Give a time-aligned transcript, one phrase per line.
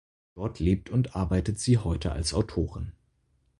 [0.33, 2.91] Dort lebt und arbeitet sie heute als Autorin.